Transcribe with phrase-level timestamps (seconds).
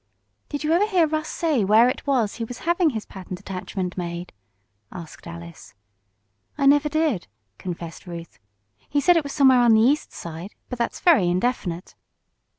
[0.49, 3.95] "Did you ever hear Russ say where it was he was having his patent attachment
[3.95, 4.33] made?"
[4.91, 5.75] asked Alice.
[6.57, 7.27] "I never did,"
[7.59, 8.39] confessed Ruth.
[8.89, 11.93] "He said it was somewhere on the East Side, but that's very indefinite."